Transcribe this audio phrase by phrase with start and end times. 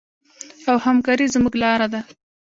[0.69, 2.01] او همکاري زموږ لاره ده.